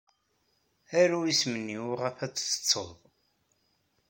[0.99, 2.99] Aru isem-nni uɣaf ad t-tettud.